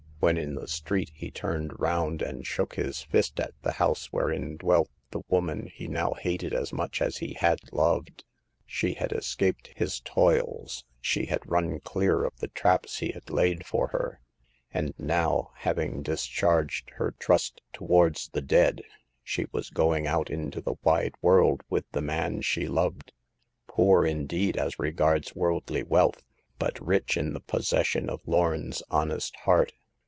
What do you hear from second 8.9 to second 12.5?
had escaped his toils, she had run clear of the